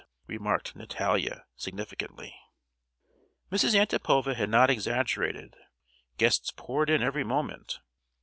remarked 0.25 0.75
Natalia 0.75 1.45
significantly. 1.55 2.33
Mrs. 3.51 3.75
Antipova 3.79 4.33
had 4.33 4.49
not 4.49 4.71
exaggerated. 4.71 5.55
Guests 6.17 6.49
poured 6.49 6.89
in 6.89 7.03
every 7.03 7.23
moment! 7.23 7.77